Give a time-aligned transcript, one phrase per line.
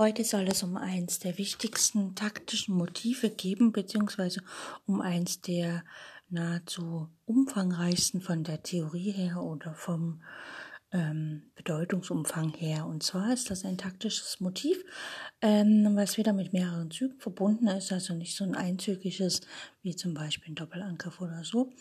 [0.00, 4.42] Heute soll es um eins der wichtigsten taktischen Motive geben, beziehungsweise
[4.86, 5.84] um eins der
[6.30, 10.22] nahezu umfangreichsten von der Theorie her oder vom
[10.90, 12.86] ähm, Bedeutungsumfang her.
[12.86, 14.82] Und zwar ist das ein taktisches Motiv,
[15.42, 19.42] ähm, was wieder mit mehreren Zügen verbunden ist, also nicht so ein einzügiges
[19.82, 21.74] wie zum Beispiel ein Doppelangriff oder so.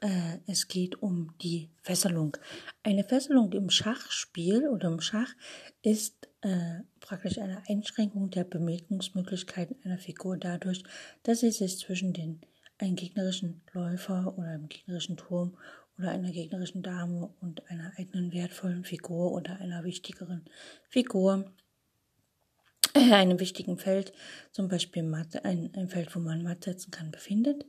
[0.00, 2.36] Äh, es geht um die Fesselung.
[2.84, 5.34] Eine Fesselung im Schachspiel oder im Schach
[5.82, 10.82] ist äh, praktisch eine Einschränkung der Bewegungsmöglichkeiten einer Figur dadurch,
[11.22, 12.40] dass sie sich zwischen den
[12.78, 15.56] einen gegnerischen Läufer oder einem gegnerischen Turm
[15.98, 20.44] oder einer gegnerischen Dame und einer eigenen wertvollen Figur oder einer wichtigeren
[20.88, 21.52] Figur,
[22.94, 24.12] äh, einem wichtigen Feld,
[24.50, 27.64] zum Beispiel Matt, ein, ein Feld, wo man Matt setzen kann, befindet.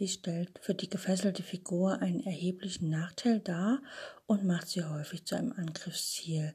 [0.00, 3.80] Dies stellt für die gefesselte Figur einen erheblichen Nachteil dar
[4.26, 6.54] und macht sie häufig zu einem Angriffsziel.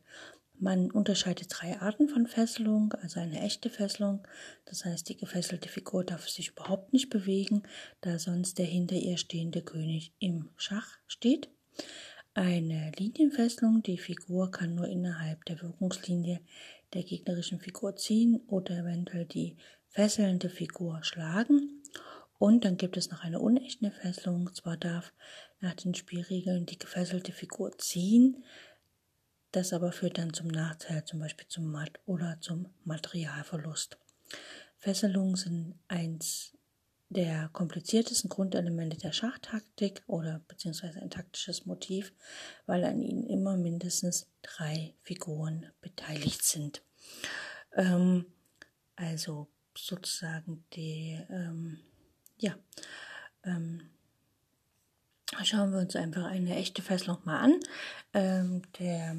[0.62, 4.28] Man unterscheidet drei Arten von Fesselung, also eine echte Fesselung,
[4.66, 7.64] das heißt die gefesselte Figur darf sich überhaupt nicht bewegen,
[8.02, 11.50] da sonst der hinter ihr stehende König im Schach steht.
[12.36, 16.42] Eine Linienfesselung, die Figur kann nur innerhalb der Wirkungslinie
[16.94, 19.58] der gegnerischen Figur ziehen oder eventuell die
[19.90, 21.81] fesselnde Figur schlagen.
[22.38, 25.12] Und dann gibt es noch eine unechte Fesselung, zwar darf
[25.59, 28.44] nach den Spielregeln die gefesselte Figur ziehen,
[29.52, 33.98] das aber führt dann zum Nachteil, zum Beispiel zum Matt oder zum Materialverlust.
[34.78, 36.58] Fesselungen sind eins
[37.10, 42.14] der kompliziertesten Grundelemente der Schachtaktik oder beziehungsweise ein taktisches Motiv,
[42.66, 46.81] weil an ihnen immer mindestens drei Figuren beteiligt sind.
[47.75, 48.25] Ähm,
[48.96, 51.80] also sozusagen die, ähm,
[52.38, 52.56] ja,
[53.44, 53.90] ähm,
[55.44, 57.59] Schauen wir uns einfach eine echte Fesselung mal an.
[58.14, 59.18] Ähm, der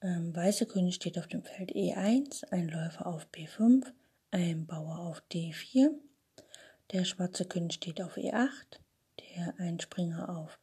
[0.00, 3.84] ähm, weiße König steht auf dem Feld E1, ein Läufer auf B5,
[4.30, 5.90] ein Bauer auf D4.
[6.92, 8.78] Der schwarze König steht auf E8,
[9.18, 10.58] der ein Springer auf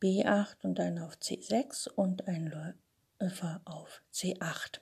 [0.00, 2.46] B8 und einer auf C6 und ein
[3.20, 4.80] Läufer auf C8.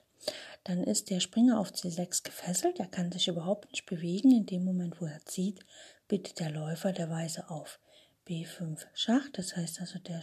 [0.63, 4.31] Dann ist der Springer auf C6 gefesselt, er kann sich überhaupt nicht bewegen.
[4.31, 5.65] In dem Moment, wo er zieht,
[6.07, 7.79] bittet der Läufer der Weiße auf
[8.27, 9.29] B5 Schach.
[9.33, 10.21] Das heißt also, der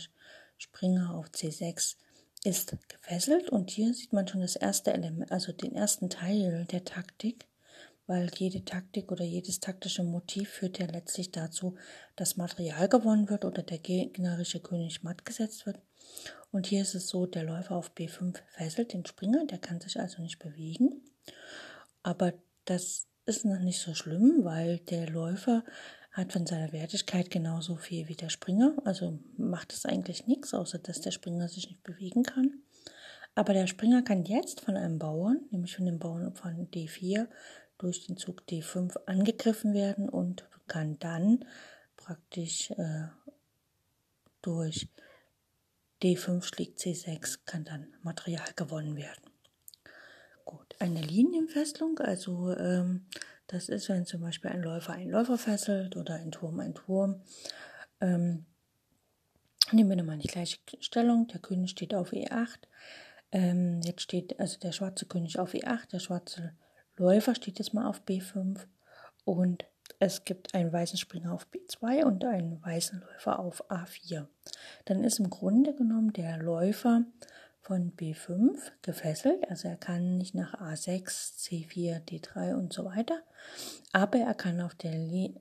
[0.58, 1.96] Springer auf C6
[2.44, 6.84] ist gefesselt und hier sieht man schon das erste Element, also den ersten Teil der
[6.84, 7.46] Taktik,
[8.06, 11.76] weil jede Taktik oder jedes taktische Motiv führt ja letztlich dazu,
[12.16, 15.78] dass Material gewonnen wird oder der gegnerische König matt gesetzt wird.
[16.50, 20.00] Und hier ist es so, der Läufer auf B5 fesselt den Springer, der kann sich
[20.00, 21.02] also nicht bewegen.
[22.02, 22.34] Aber
[22.64, 25.64] das ist noch nicht so schlimm, weil der Läufer
[26.12, 28.74] hat von seiner Wertigkeit genauso viel wie der Springer.
[28.84, 32.62] Also macht es eigentlich nichts, außer dass der Springer sich nicht bewegen kann.
[33.34, 37.28] Aber der Springer kann jetzt von einem Bauern, nämlich von dem Bauern von D4,
[37.78, 41.44] durch den Zug D5 angegriffen werden und kann dann
[41.96, 43.08] praktisch äh,
[44.42, 44.88] durch
[46.02, 49.30] D5 schlägt C6 kann dann Material gewonnen werden.
[50.44, 53.06] Gut, eine Linienfesselung, also ähm,
[53.52, 57.22] das ist, wenn zum Beispiel ein Läufer einen Läufer fesselt oder ein Turm einen Turm.
[58.00, 58.46] Ähm,
[59.72, 61.26] nehmen wir nochmal die gleiche Stellung.
[61.28, 62.58] Der König steht auf E8.
[63.30, 66.54] Ähm, jetzt steht also der schwarze König auf E8, der schwarze
[66.96, 68.58] Läufer steht jetzt mal auf B5
[69.24, 69.64] und
[69.98, 74.26] es gibt einen weißen Springer auf B2 und einen weißen Läufer auf A4.
[74.84, 77.04] Dann ist im Grunde genommen der Läufer
[77.62, 83.22] von B5 gefesselt, also er kann nicht nach A6, C4, D3 und so weiter,
[83.92, 84.92] aber er kann auf der,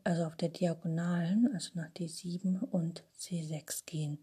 [0.03, 4.19] also auf der Diagonalen, also nach D7 und C6 gehen.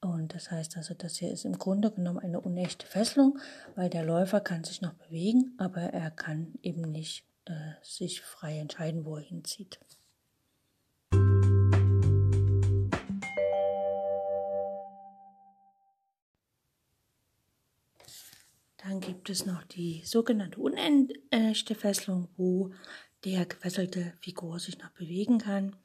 [0.00, 3.38] Und das heißt also, das hier ist im Grunde genommen eine unechte Fesselung,
[3.76, 7.52] weil der Läufer kann sich noch bewegen, aber er kann eben nicht äh,
[7.82, 9.78] sich frei entscheiden, wo er hinzieht.
[18.84, 22.72] Dann gibt es noch die sogenannte unechte Fesselung, wo
[23.24, 25.76] der gefesselte Figur sich noch bewegen kann.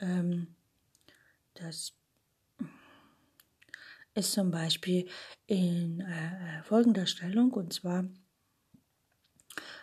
[0.00, 0.54] Ähm,
[1.54, 1.94] das
[4.14, 5.08] ist zum Beispiel
[5.46, 8.04] in äh, folgender Stellung und zwar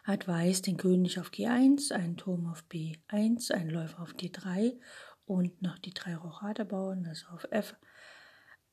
[0.03, 4.79] hat Weiß den König auf G1, einen Turm auf B1, einen Läufer auf D3
[5.25, 7.75] und noch die drei Rochade Bauern, also auf F1,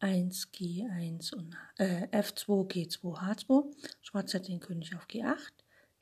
[0.00, 3.64] G1 und äh, F2, G2, H2.
[4.02, 5.36] Schwarz hat den König auf G8,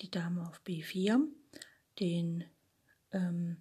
[0.01, 1.21] die Dame auf B4,
[1.99, 2.45] den
[3.13, 3.57] ähm,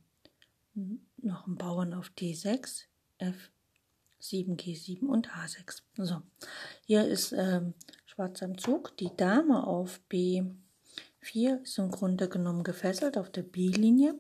[1.18, 2.84] noch einen Bauern auf D6,
[3.20, 5.82] F7, G7 und H6.
[5.98, 6.22] So,
[6.86, 7.74] hier ist ähm,
[8.06, 14.20] Schwarz am Zug, die Dame auf B4 ist im Grunde genommen gefesselt auf der B-Linie.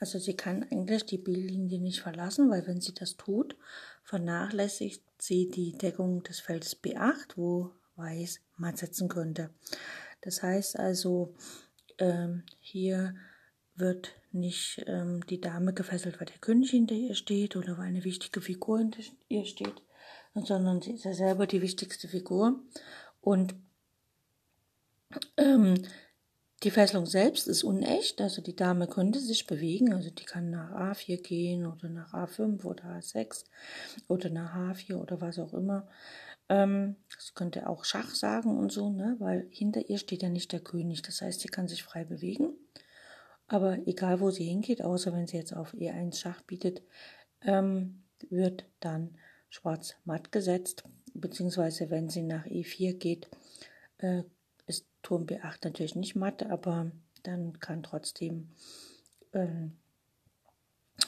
[0.00, 3.54] Also sie kann eigentlich die B-Linie nicht verlassen, weil wenn sie das tut,
[4.02, 9.50] vernachlässigt sie die Deckung des Feldes B8, wo Weiß matt setzen könnte.
[10.22, 11.34] Das heißt also,
[11.98, 13.14] ähm, hier
[13.76, 18.04] wird nicht ähm, die Dame gefesselt, weil der König hinter ihr steht oder weil eine
[18.04, 19.82] wichtige Figur hinter ihr steht,
[20.34, 22.58] sondern sie ist ja selber die wichtigste Figur.
[23.20, 23.54] Und
[25.36, 25.74] ähm,
[26.62, 30.70] die Fesselung selbst ist unecht, also die Dame könnte sich bewegen, also die kann nach
[30.72, 33.44] A4 gehen oder nach A5 oder A6
[34.08, 35.88] oder nach H4 oder was auch immer.
[36.50, 40.52] Ähm, sie könnte auch Schach sagen und so, ne, weil hinter ihr steht ja nicht
[40.52, 42.52] der König, das heißt, sie kann sich frei bewegen.
[43.46, 46.82] Aber egal, wo sie hingeht, außer wenn sie jetzt auf E1 Schach bietet,
[47.42, 49.16] ähm, wird dann
[49.48, 50.84] schwarz matt gesetzt,
[51.14, 53.30] beziehungsweise wenn sie nach E4 geht,
[53.98, 54.24] äh,
[54.70, 56.90] ist Turm B8 natürlich nicht matt, aber
[57.22, 58.48] dann kann trotzdem,
[59.32, 59.76] ähm,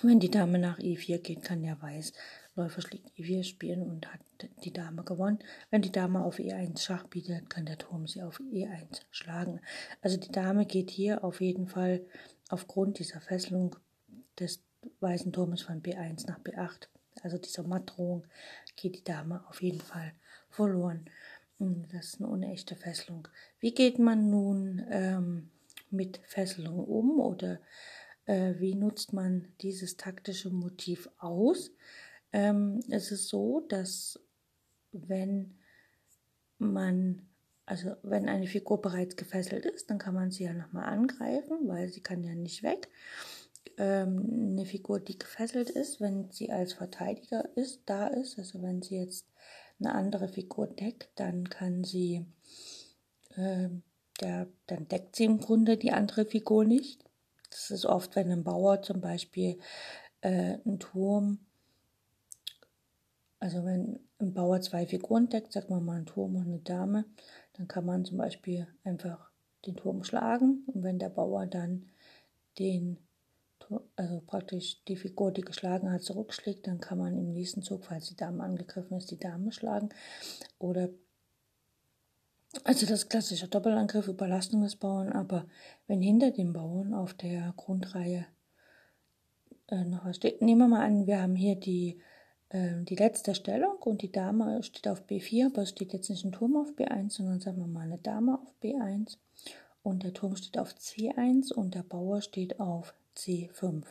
[0.03, 2.13] wenn die Dame nach E4 geht, kann der Weiß
[2.55, 4.21] Läufer schlägt E4 spielen und hat
[4.63, 5.39] die Dame gewonnen.
[5.71, 9.61] Wenn die Dame auf E1 Schach bietet, kann der Turm sie auf E1 schlagen.
[10.03, 12.05] Also die Dame geht hier auf jeden Fall
[12.51, 13.77] aufgrund dieser Fesselung
[14.39, 14.63] des
[15.01, 16.89] weißen Turmes von B1 nach B8,
[17.23, 18.27] also dieser Mattdrohung,
[18.77, 20.13] geht die Dame auf jeden Fall
[20.51, 21.07] verloren.
[21.93, 23.29] Das ist eine unechte Fesselung.
[23.61, 25.51] Wie geht man nun ähm,
[25.91, 27.61] mit Fesselung um oder
[28.27, 31.71] äh, wie nutzt man dieses taktische Motiv aus?
[32.33, 34.19] Ähm, es ist so, dass
[34.93, 35.55] wenn
[36.59, 37.23] man,
[37.67, 41.89] also wenn eine Figur bereits gefesselt ist, dann kann man sie ja nochmal angreifen, weil
[41.89, 42.89] sie kann ja nicht weg.
[43.79, 48.83] Ähm, eine Figur, die gefesselt ist, wenn sie als Verteidiger ist, da ist, also wenn
[48.83, 49.27] sie jetzt
[49.81, 52.27] eine andere Figur deckt, dann kann sie,
[53.37, 53.69] äh,
[54.21, 57.05] der, dann deckt sie im Grunde die andere Figur nicht.
[57.51, 59.59] Das ist oft, wenn ein Bauer zum Beispiel
[60.23, 61.39] äh, einen Turm,
[63.41, 67.05] also wenn ein Bauer zwei Figuren deckt, sagt man mal einen Turm und eine Dame,
[67.55, 69.31] dann kann man zum Beispiel einfach
[69.67, 71.91] den Turm schlagen und wenn der Bauer dann
[72.59, 72.99] den
[73.97, 78.09] also praktisch die Figur, die geschlagen hat, zurückschlägt, dann kann man im nächsten Zug, falls
[78.09, 79.91] die Dame angegriffen ist, die Dame schlagen.
[80.59, 80.91] Oder
[82.65, 85.47] also das klassische Doppelangriff, Überlastung des Bauern, aber
[85.87, 88.27] wenn hinter dem Bauern auf der Grundreihe
[89.69, 91.99] äh, noch was steht, nehmen wir mal an, wir haben hier die,
[92.51, 96.25] äh, die letzte Stellung und die Dame steht auf B4, aber es steht jetzt nicht
[96.25, 99.17] ein Turm auf B1, sondern sagen wir mal eine Dame auf B1
[99.83, 103.85] und der Turm steht auf C1 und der Bauer steht auf C5.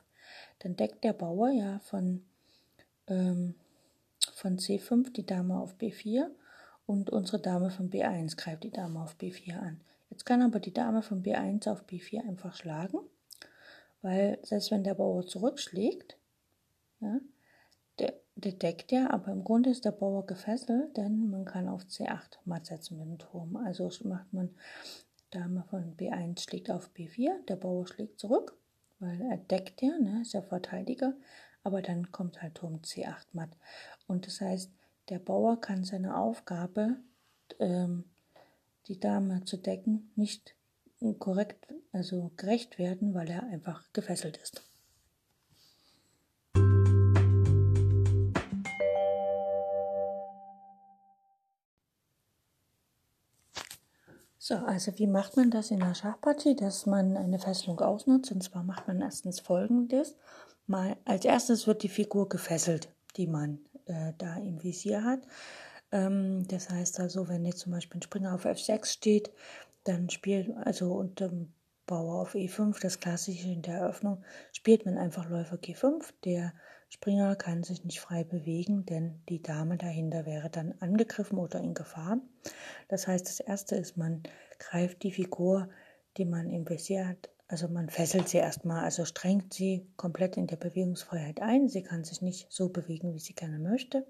[0.59, 2.23] Dann deckt der Bauer ja von,
[3.07, 3.55] ähm,
[4.33, 6.27] von C5 die Dame auf B4
[6.85, 9.81] und unsere Dame von B1 greift die Dame auf B4 an.
[10.09, 12.99] Jetzt kann aber die Dame von B1 auf B4 einfach schlagen,
[14.01, 16.17] weil selbst wenn der Bauer zurückschlägt,
[16.99, 17.19] ja,
[17.99, 21.83] der, der deckt ja, aber im Grunde ist der Bauer gefesselt, denn man kann auf
[21.83, 23.55] C8 matt setzen mit dem Turm.
[23.55, 24.49] Also macht man
[25.29, 28.57] Dame von B1 schlägt auf B4, der Bauer schlägt zurück
[29.01, 31.13] weil er deckt ja, ne, ist ja Verteidiger,
[31.63, 33.49] aber dann kommt halt Turm C8 matt.
[34.07, 34.71] Und das heißt,
[35.09, 36.97] der Bauer kann seine Aufgabe,
[37.59, 38.05] ähm,
[38.87, 40.55] die Dame zu decken, nicht
[41.19, 44.70] korrekt, also gerecht werden, weil er einfach gefesselt ist.
[54.51, 58.33] So, also wie macht man das in einer Schachpartie, dass man eine Fesselung ausnutzt?
[58.33, 60.17] Und zwar macht man erstens folgendes.
[60.67, 65.21] Mal, als erstes wird die Figur gefesselt, die man äh, da im Visier hat.
[65.93, 69.31] Ähm, das heißt also, wenn jetzt zum Beispiel ein Springer auf F6 steht,
[69.85, 71.53] dann spielt, also unter dem
[71.85, 76.11] Bauer auf E5, das klassische in der Eröffnung, spielt man einfach Läufer G5.
[76.25, 76.51] Der
[76.93, 81.73] Springer kann sich nicht frei bewegen, denn die Dame dahinter wäre dann angegriffen oder in
[81.73, 82.17] Gefahr.
[82.89, 84.23] Das heißt, das erste ist, man
[84.59, 85.69] greift die Figur,
[86.17, 90.47] die man im Visier hat, also man fesselt sie erstmal, also strengt sie komplett in
[90.47, 91.69] der Bewegungsfreiheit ein.
[91.69, 94.05] Sie kann sich nicht so bewegen, wie sie gerne möchte.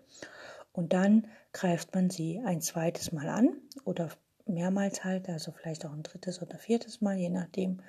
[0.74, 4.10] Und dann greift man sie ein zweites Mal an oder
[4.48, 7.82] mehrmals halt, also vielleicht auch ein drittes oder viertes Mal, je nachdem,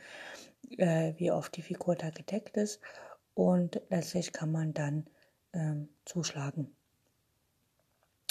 [0.77, 2.79] äh, wie oft die Figur da gedeckt ist.
[3.35, 5.07] Und letztlich kann man dann
[5.53, 6.75] ähm, zuschlagen.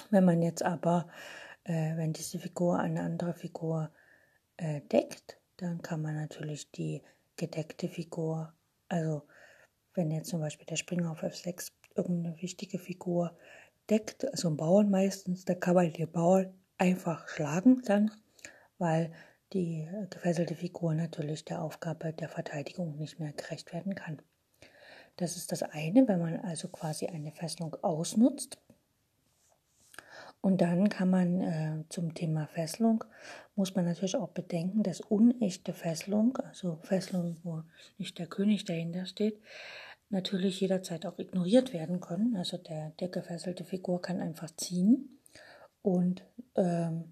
[0.10, 1.08] Wenn man jetzt aber,
[1.63, 3.91] äh, wenn diese Figur eine andere Figur
[4.58, 7.01] äh, deckt, dann kann man natürlich die
[7.38, 8.53] gedeckte Figur,
[8.88, 9.24] also
[9.93, 13.38] wenn jetzt zum Beispiel der Springer auf F6 irgendeine wichtige Figur
[13.89, 18.12] deckt, also ein Bauern meistens, da kann man den Bauern einfach schlagen dann,
[18.77, 19.13] weil
[19.53, 24.22] die gefesselte Figur natürlich der Aufgabe der Verteidigung nicht mehr gerecht werden kann.
[25.18, 28.58] Das ist das eine, wenn man also quasi eine Fesselung ausnutzt.
[30.41, 33.03] Und dann kann man äh, zum Thema Fesselung,
[33.56, 37.62] muss man natürlich auch bedenken, dass unechte Fesselung, also Fesselung, wo
[38.00, 39.39] nicht der König dahinter steht,
[40.10, 42.36] natürlich jederzeit auch ignoriert werden können.
[42.36, 45.20] Also der, der gefesselte Figur kann einfach ziehen
[45.84, 46.24] und
[46.56, 47.03] ähm,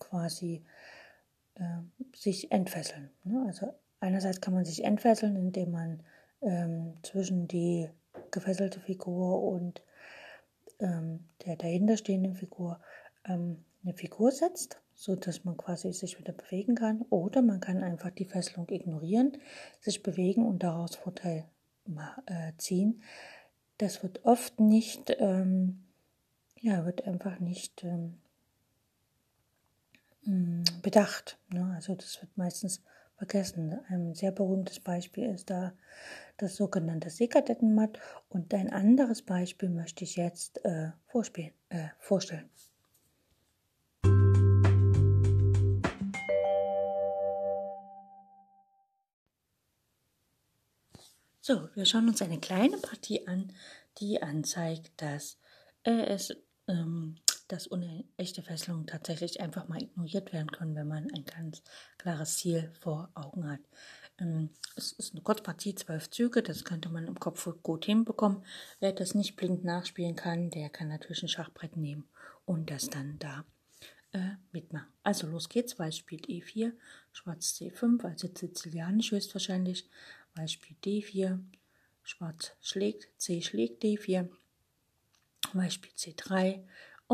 [0.00, 0.64] quasi
[1.54, 1.62] äh,
[2.14, 3.10] sich entfesseln.
[3.22, 3.44] Ne?
[3.46, 6.02] Also einerseits kann man sich entfesseln, indem man
[6.42, 7.88] ähm, zwischen die
[8.30, 9.82] gefesselte Figur und
[10.80, 12.80] ähm, der dahinterstehenden Figur
[13.24, 17.02] ähm, eine Figur setzt, so dass man quasi sich wieder bewegen kann.
[17.10, 19.38] Oder man kann einfach die Fesselung ignorieren,
[19.80, 21.44] sich bewegen und daraus Vorteil
[22.26, 23.02] äh, ziehen.
[23.78, 25.84] Das wird oft nicht, ähm,
[26.60, 28.20] ja, wird einfach nicht ähm,
[30.22, 31.38] mm, bedacht.
[31.52, 31.72] Ne?
[31.74, 32.82] Also das wird meistens
[33.16, 33.78] vergessen.
[33.88, 35.72] Ein sehr berühmtes Beispiel ist da
[36.36, 37.98] das sogenannte Seekadettenmatt.
[38.28, 40.90] Und ein anderes Beispiel möchte ich jetzt äh,
[41.68, 42.50] äh, vorstellen.
[51.46, 53.52] So, wir schauen uns eine kleine Partie an,
[53.98, 55.38] die anzeigt, dass
[55.82, 56.34] äh, es
[56.68, 57.16] ähm,
[57.48, 61.62] dass unechte Fesselungen tatsächlich einfach mal ignoriert werden können, wenn man ein ganz
[61.98, 63.60] klares Ziel vor Augen hat.
[64.18, 68.44] Ähm, es ist eine Kurzpartie, zwölf Züge, das könnte man im Kopf gut hinbekommen.
[68.80, 72.08] Wer das nicht blind nachspielen kann, der kann natürlich ein Schachbrett nehmen
[72.44, 73.44] und das dann da
[74.12, 74.88] äh, mitmachen.
[75.02, 76.72] Also los geht's, Weiß spielt E4,
[77.12, 79.88] Schwarz C5, also Sizilianisch höchstwahrscheinlich,
[80.34, 81.40] Weiß spielt D4,
[82.02, 84.28] Schwarz schlägt, C schlägt D4,
[85.52, 86.62] Weiß spielt C3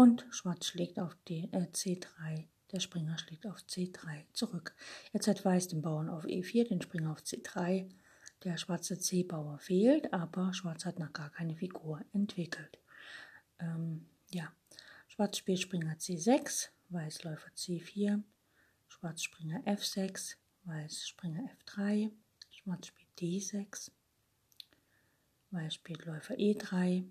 [0.00, 4.74] und Schwarz schlägt auf D, äh, C3 der Springer schlägt auf C3 zurück.
[5.12, 7.90] Jetzt hat Weiß den Bauern auf E4, den Springer auf C3.
[8.44, 12.78] Der schwarze C-Bauer fehlt, aber Schwarz hat noch gar keine Figur entwickelt.
[13.58, 14.50] Ähm, ja,
[15.08, 18.22] Schwarz spielt Springer C6, Weiß Läufer C4,
[18.88, 22.10] Schwarz Springer F6, Weiß Springer F3,
[22.50, 23.90] Schwarz spielt D6,
[25.50, 27.04] Weiß spielt Läufer E3,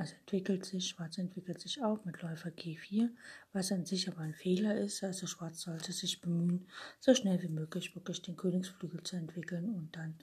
[0.00, 3.10] also entwickelt sich, Schwarz entwickelt sich auch mit Läufer G4,
[3.52, 5.04] was an sich aber ein Fehler ist.
[5.04, 6.66] Also Schwarz sollte sich bemühen,
[7.00, 10.18] so schnell wie möglich wirklich den Königsflügel zu entwickeln und dann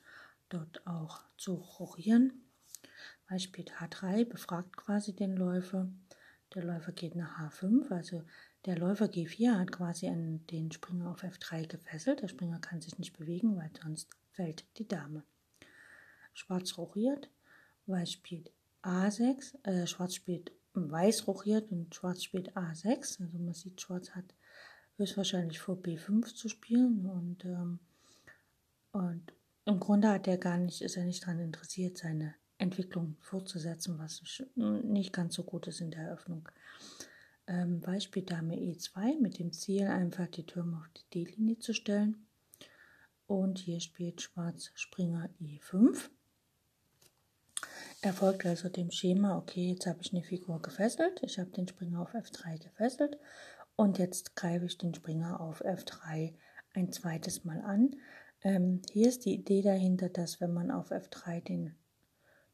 [0.49, 2.41] dort auch zu rochieren.
[3.29, 5.87] Weiß spielt H3, befragt quasi den Läufer.
[6.55, 8.23] Der Läufer geht nach H5, also
[8.65, 12.23] der Läufer G4 hat quasi an den Springer auf F3 gefesselt.
[12.23, 15.23] Der Springer kann sich nicht bewegen, weil sonst fällt die Dame.
[16.33, 17.29] Schwarz rochiert,
[17.85, 18.51] Weiß spielt
[18.83, 23.21] A6, äh, Schwarz spielt Weiß rochiert und Schwarz spielt A6.
[23.21, 24.35] Also man sieht, Schwarz hat
[24.97, 27.79] höchstwahrscheinlich vor B5 zu spielen und, ähm,
[28.91, 29.33] und
[29.65, 34.21] im Grunde hat er gar nicht, ist er nicht daran interessiert, seine Entwicklung fortzusetzen, was
[34.55, 36.47] nicht ganz so gut ist in der Eröffnung.
[37.47, 42.27] Ähm, spielt Dame E2 mit dem Ziel, einfach die Türme auf die D-Linie zu stellen.
[43.25, 46.09] Und hier spielt Schwarz Springer E5.
[48.01, 51.67] Er folgt also dem Schema, okay, jetzt habe ich eine Figur gefesselt, ich habe den
[51.67, 53.17] Springer auf F3 gefesselt
[53.75, 56.33] und jetzt greife ich den Springer auf F3
[56.73, 57.95] ein zweites Mal an.
[58.43, 61.75] Ähm, hier ist die Idee dahinter, dass wenn man auf F3 den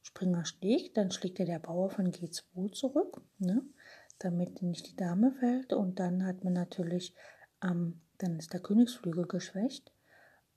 [0.01, 3.61] Springer schlägt, dann schlägt er der Bauer von G2 zurück, ne,
[4.19, 7.15] damit nicht die Dame fällt und dann hat man natürlich,
[7.63, 9.91] ähm, dann ist der Königsflügel geschwächt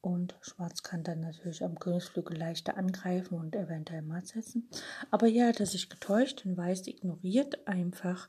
[0.00, 4.68] und Schwarz kann dann natürlich am Königsflügel leichter angreifen und eventuell matt setzen.
[5.10, 8.28] Aber hier hat er sich getäuscht und Weiß ignoriert einfach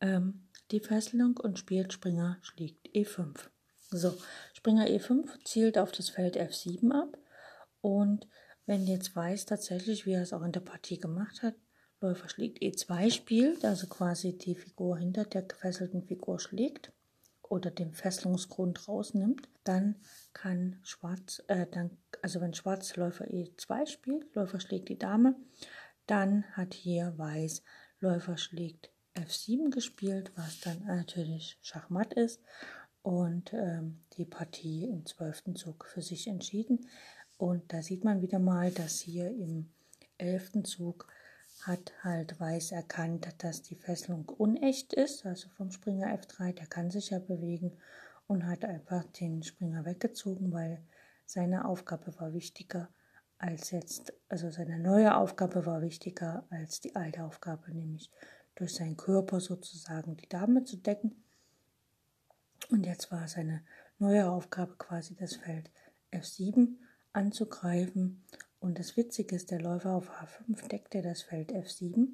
[0.00, 3.48] ähm, die Fesselung und spielt Springer schlägt E5.
[3.90, 4.14] So,
[4.52, 7.16] Springer E5 zielt auf das Feld F7 ab.
[7.80, 8.28] Und
[8.66, 11.54] wenn jetzt Weiß tatsächlich, wie er es auch in der Partie gemacht hat,
[12.00, 16.92] Läufer schlägt E2 spielt, also quasi die Figur hinter der gefesselten Figur schlägt,
[17.48, 19.96] oder den Fesselungsgrund rausnimmt, dann
[20.32, 25.36] kann Schwarz, äh, dann, also wenn Schwarz Läufer E2 spielt, Läufer schlägt die Dame,
[26.06, 27.62] dann hat hier Weiß
[28.00, 32.40] Läufer schlägt F7 gespielt, was dann natürlich Schachmatt ist
[33.02, 36.88] und ähm, die Partie im zwölften Zug für sich entschieden.
[37.38, 39.70] Und da sieht man wieder mal, dass hier im
[40.18, 41.06] elften Zug
[41.66, 46.90] hat halt Weiß erkannt, dass die Fesselung unecht ist, also vom Springer F3, der kann
[46.90, 47.72] sich ja bewegen
[48.26, 50.82] und hat einfach den Springer weggezogen, weil
[51.26, 52.88] seine Aufgabe war wichtiger
[53.38, 58.10] als jetzt, also seine neue Aufgabe war wichtiger als die alte Aufgabe, nämlich
[58.54, 61.22] durch seinen Körper sozusagen die Dame zu decken.
[62.70, 63.62] Und jetzt war seine
[63.98, 65.70] neue Aufgabe quasi das Feld
[66.12, 66.76] F7
[67.12, 68.24] anzugreifen
[68.58, 72.08] und das Witzige ist, der Läufer auf H5 deckt er das Feld F7.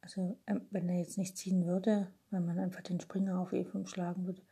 [0.00, 3.86] Also ähm, wenn er jetzt nicht ziehen würde, wenn man einfach den Springer auf E5
[3.86, 4.42] schlagen würde,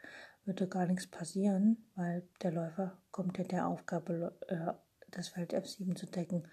[0.44, 4.72] würde gar nichts passieren, weil der Läufer kommt ja der Aufgabe, äh,
[5.10, 6.48] das Feld F7 zu decken,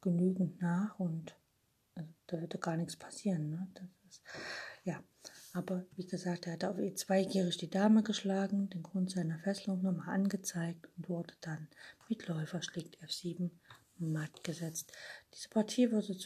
[0.00, 1.36] genügend nach und
[1.94, 3.50] äh, da würde gar nichts passieren.
[3.50, 3.68] Ne?
[4.08, 4.22] Ist,
[4.84, 5.02] ja,
[5.52, 9.82] aber wie gesagt, er hat auf E2 gierig die Dame geschlagen, den Grund seiner Fesselung
[9.82, 11.68] nochmal angezeigt und wurde dann
[12.08, 13.50] mit Läufer schlägt F7
[13.98, 14.92] matt gesetzt.
[15.34, 16.16] Diese Partie wurde,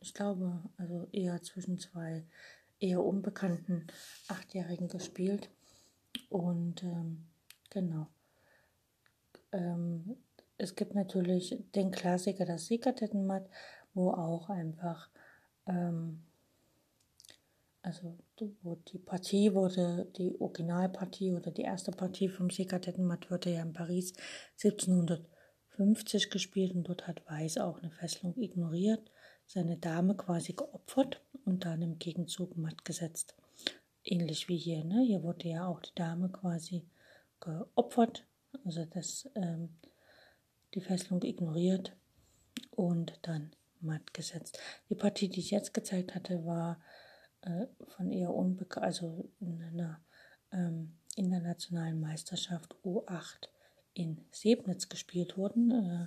[0.00, 2.24] ich glaube, also eher zwischen zwei
[2.80, 3.86] eher unbekannten
[4.28, 5.50] Achtjährigen gespielt.
[6.28, 7.26] Und ähm,
[7.70, 8.08] genau.
[9.52, 10.16] Ähm,
[10.56, 13.48] es gibt natürlich den Klassiker, das Siegertettenmatt,
[13.94, 15.08] wo auch einfach,
[15.66, 16.24] ähm,
[17.82, 18.18] also
[18.62, 23.72] wo die Partie wurde, die Originalpartie oder die erste Partie vom Siegertettenmatt wurde ja in
[23.72, 24.12] Paris
[24.62, 25.24] 1700
[25.78, 29.12] 50 gespielt und dort hat Weiß auch eine Fesselung ignoriert,
[29.46, 33.36] seine Dame quasi geopfert und dann im Gegenzug matt gesetzt.
[34.02, 35.04] Ähnlich wie hier, ne?
[35.06, 36.84] Hier wurde ja auch die Dame quasi
[37.38, 38.26] geopfert,
[38.64, 39.68] also das, ähm,
[40.74, 41.96] die Fesselung ignoriert
[42.72, 44.58] und dann matt gesetzt.
[44.90, 46.80] Die Partie, die ich jetzt gezeigt hatte, war
[47.42, 50.00] äh, von eher unbekannt, also in einer
[50.50, 53.48] ähm, internationalen Meisterschaft U8
[53.98, 56.06] in Sebnitz gespielt wurden äh,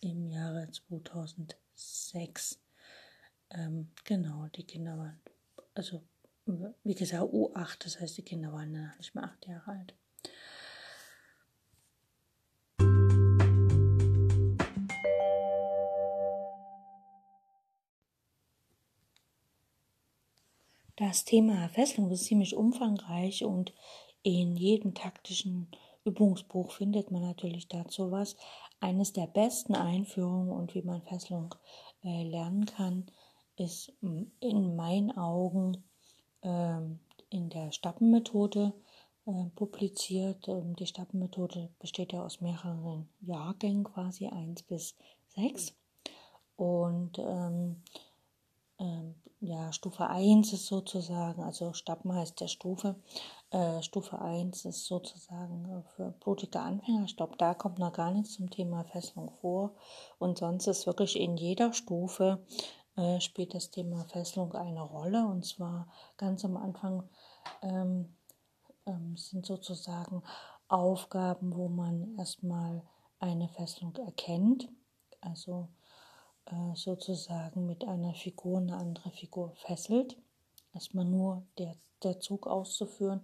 [0.00, 2.58] im Jahre 2006.
[3.50, 5.20] Ähm, genau, die Kinder waren,
[5.74, 6.02] also
[6.82, 9.94] wie gesagt, U8, das heißt, die Kinder waren nicht mehr acht Jahre alt.
[20.96, 23.74] Das Thema Fesselung ist ziemlich umfangreich und
[24.22, 25.70] in jedem taktischen
[26.06, 28.36] Übungsbuch findet man natürlich dazu was.
[28.80, 31.54] Eines der besten Einführungen und wie man Fesselung
[32.04, 33.06] äh, lernen kann,
[33.56, 35.84] ist mm, in meinen Augen
[36.42, 36.80] äh,
[37.30, 38.72] in der Stappenmethode
[39.26, 40.46] äh, publiziert.
[40.48, 44.94] Ähm, die Stappenmethode besteht ja aus mehreren Jahrgängen, quasi 1 bis
[45.34, 45.74] 6.
[46.56, 47.82] Und ähm,
[48.78, 52.96] ähm, ja, Stufe 1 ist sozusagen, also Stappen heißt der Stufe,
[53.50, 57.04] äh, Stufe 1 ist sozusagen äh, für blutige Anfänger.
[57.04, 59.74] Ich glaube, da kommt noch gar nichts zum Thema Fesselung vor.
[60.18, 62.44] Und sonst ist wirklich in jeder Stufe
[62.96, 65.26] äh, spielt das Thema Fesselung eine Rolle.
[65.26, 67.08] Und zwar ganz am Anfang
[67.62, 68.16] ähm,
[68.86, 70.22] ähm, sind sozusagen
[70.68, 72.82] Aufgaben, wo man erstmal
[73.20, 74.68] eine Fesselung erkennt.
[75.20, 75.68] Also
[76.74, 80.16] sozusagen mit einer Figur eine andere Figur fesselt.
[80.72, 83.20] Erstmal nur der der Zug auszuführen.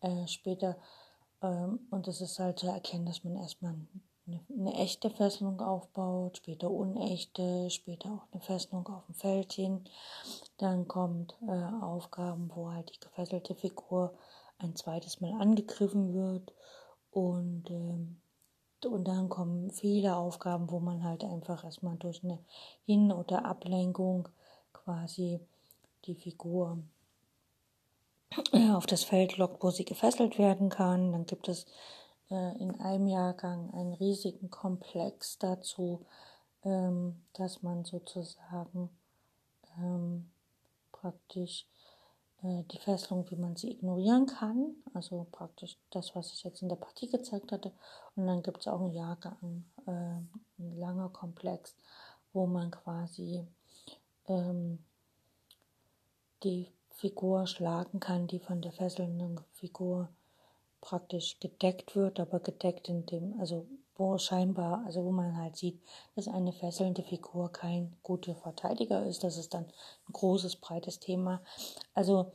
[0.00, 0.76] Äh, später,
[1.42, 3.74] ähm, und es ist halt zu erkennen, dass man erstmal
[4.26, 9.84] eine, eine, echte Fesselung aufbaut, später unechte, später auch eine Fesselung auf dem Fältchen.
[10.58, 14.14] Dann kommt äh, Aufgaben, wo halt die gefesselte Figur
[14.58, 16.52] ein zweites Mal angegriffen wird
[17.10, 18.20] und ähm,
[18.86, 22.38] und dann kommen viele Aufgaben, wo man halt einfach erstmal durch eine
[22.84, 24.28] Hin- oder Ablenkung
[24.72, 25.40] quasi
[26.04, 26.78] die Figur
[28.72, 31.12] auf das Feld lockt, wo sie gefesselt werden kann.
[31.12, 31.66] Dann gibt es
[32.30, 36.06] äh, in einem Jahrgang einen riesigen Komplex dazu,
[36.64, 38.90] ähm, dass man sozusagen
[39.78, 40.30] ähm,
[40.92, 41.79] praktisch äh,
[42.42, 44.74] die Fesselung, wie man sie ignorieren kann.
[44.94, 47.72] Also praktisch das, was ich jetzt in der Partie gezeigt hatte.
[48.16, 51.74] Und dann gibt es auch einen Jahrgang, äh, ein langer Komplex,
[52.32, 53.46] wo man quasi
[54.26, 54.78] ähm,
[56.42, 60.08] die Figur schlagen kann, die von der fesselnden Figur
[60.80, 63.66] praktisch gedeckt wird, aber gedeckt in dem, also
[64.00, 65.80] wo scheinbar, also wo man halt sieht,
[66.16, 69.22] dass eine fesselnde Figur kein guter Verteidiger ist.
[69.22, 71.42] Das ist dann ein großes, breites Thema.
[71.94, 72.32] Also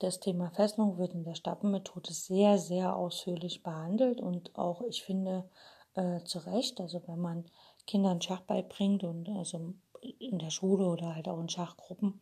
[0.00, 5.48] das Thema Fesselung wird in der Stappenmethode sehr, sehr ausführlich behandelt und auch, ich finde,
[5.94, 7.44] äh, zu Recht, also wenn man
[7.86, 9.74] Kindern Schach beibringt und also
[10.18, 12.20] in der Schule oder halt auch in Schachgruppen,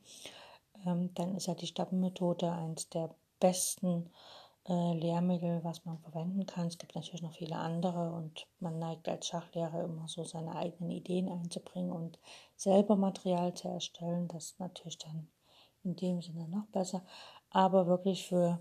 [0.87, 4.11] ähm, dann ist ja die Stappenmethode eines der besten
[4.69, 6.69] äh, Lehrmittel, was man verwenden kann.
[6.69, 10.91] Es gibt natürlich noch viele andere und man neigt als Schachlehrer immer so seine eigenen
[10.91, 12.19] Ideen einzubringen und
[12.57, 14.29] selber Material zu erstellen.
[14.29, 15.29] Das ist natürlich dann
[15.83, 17.03] in dem Sinne noch besser.
[17.51, 18.59] Aber wirklich für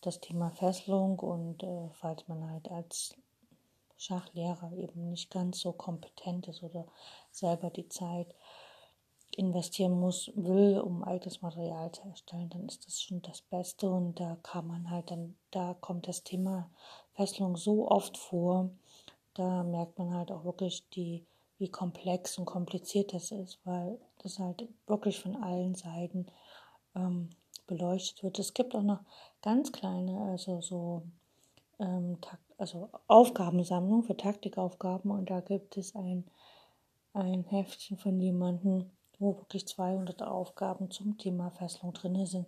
[0.00, 3.14] das Thema Fesselung und äh, falls man halt als
[3.98, 6.86] Schachlehrer eben nicht ganz so kompetent ist oder
[7.32, 8.32] selber die Zeit
[9.36, 14.18] investieren muss, will, um eigenes Material zu erstellen, dann ist das schon das Beste und
[14.18, 16.70] da kann man halt dann, da kommt das Thema
[17.14, 18.70] Fesselung so oft vor,
[19.34, 21.24] da merkt man halt auch wirklich die,
[21.58, 26.26] wie komplex und kompliziert das ist, weil das halt wirklich von allen Seiten
[26.94, 27.30] ähm,
[27.66, 28.38] beleuchtet wird.
[28.38, 29.00] Es gibt auch noch
[29.42, 31.02] ganz kleine, also so
[31.78, 32.18] ähm,
[32.56, 36.24] also Aufgabensammlung für Taktikaufgaben und da gibt es ein,
[37.12, 42.46] ein Heftchen von jemandem, wo wirklich 200 Aufgaben zum Thema Fesselung drin sind,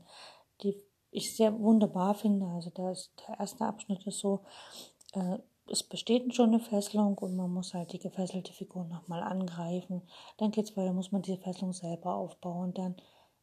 [0.62, 0.76] die
[1.10, 2.46] ich sehr wunderbar finde.
[2.46, 4.40] Also da ist, der erste Abschnitt ist so,
[5.12, 10.02] äh, es besteht schon eine Fesselung und man muss halt die gefesselte Figur nochmal angreifen.
[10.38, 12.74] Dann geht es weiter, muss man die Fesselung selber aufbauen.
[12.74, 12.96] Dann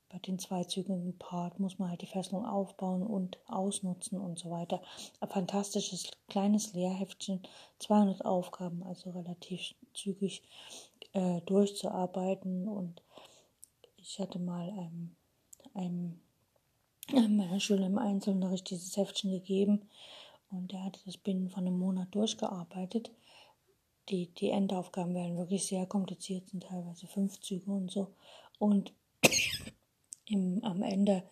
[0.09, 4.81] bei den zweizügigen Part muss man halt die Fesselung aufbauen und ausnutzen und so weiter.
[5.19, 7.41] Ein fantastisches kleines Lehrheftchen,
[7.79, 10.43] 200 Aufgaben, also relativ zügig
[11.13, 13.01] äh, durchzuarbeiten und
[14.07, 15.15] ich hatte mal einem,
[15.73, 16.19] einem,
[17.09, 19.89] einem meiner Schüler im Einzelunterricht dieses Heftchen gegeben
[20.49, 23.11] und der hatte das binnen von einem Monat durchgearbeitet.
[24.09, 28.13] Die, die Endaufgaben werden wirklich sehr kompliziert, sind teilweise fünf Züge und so.
[28.57, 28.93] Und
[30.25, 31.23] im, am Ende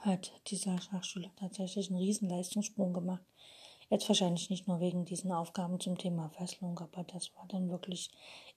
[0.00, 3.24] hat dieser Schachschüler tatsächlich einen riesen Leistungssprung gemacht.
[3.88, 8.10] Jetzt wahrscheinlich nicht nur wegen diesen Aufgaben zum Thema Fesselung, aber das war dann wirklich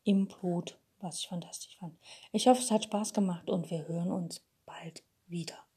[0.04, 1.98] im Blut was ich fantastisch fand.
[2.32, 5.69] Ich hoffe, es hat Spaß gemacht und wir hören uns bald wieder.